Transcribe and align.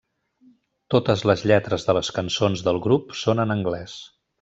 Totes 0.95 1.23
les 1.31 1.45
lletres 1.53 1.87
de 1.91 1.97
les 2.01 2.11
cançons 2.19 2.67
del 2.71 2.83
grup 2.91 3.17
són 3.25 3.49
en 3.49 3.59
anglès. 3.61 3.99